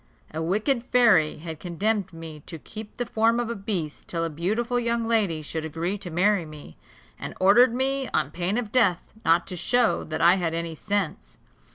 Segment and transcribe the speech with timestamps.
[0.33, 4.31] A wicked fairy had condemned me to keep the form of a beast till a
[4.31, 6.75] beautiful young lady should agree to marry me,
[7.19, 11.37] and ordered me, on pain of death, not to show that I had any sense.